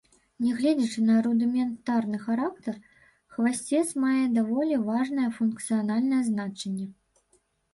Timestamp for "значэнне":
6.33-6.87